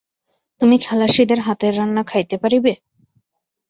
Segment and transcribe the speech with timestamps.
[0.61, 2.73] তুমি খালাসিদের হাতের রান্না খাইতে পারিবে?